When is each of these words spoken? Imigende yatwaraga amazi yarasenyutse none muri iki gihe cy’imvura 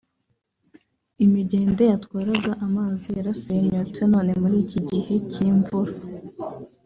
Imigende 1.25 1.83
yatwaraga 1.91 2.51
amazi 2.65 3.07
yarasenyutse 3.17 4.01
none 4.13 4.31
muri 4.41 4.55
iki 4.63 4.79
gihe 4.89 5.13
cy’imvura 5.31 5.93